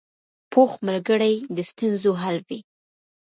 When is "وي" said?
2.47-2.59